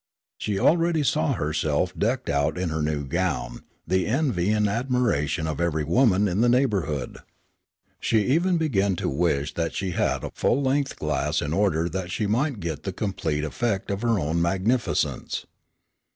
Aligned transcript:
She 0.39 0.57
already 0.57 1.03
saw 1.03 1.33
herself 1.33 1.95
decked 1.95 2.27
out 2.27 2.57
in 2.57 2.69
her 2.69 2.81
new 2.81 3.05
gown, 3.05 3.61
the 3.85 4.07
envy 4.07 4.49
and 4.49 4.67
admiration 4.67 5.45
of 5.45 5.61
every 5.61 5.83
woman 5.83 6.27
in 6.27 6.41
the 6.41 6.49
neighborhood. 6.49 7.19
She 7.99 8.25
even 8.25 8.57
began 8.57 8.95
to 8.95 9.07
wish 9.07 9.53
that 9.53 9.75
she 9.75 9.91
had 9.91 10.23
a 10.23 10.31
full 10.33 10.63
length 10.63 10.95
glass 10.95 11.39
in 11.39 11.53
order 11.53 11.87
that 11.87 12.09
she 12.11 12.25
might 12.25 12.59
get 12.59 12.81
the 12.81 12.91
complete 12.91 13.43
effect 13.43 13.91
of 13.91 14.01
her 14.01 14.17
own 14.17 14.41
magnificence. 14.41 15.45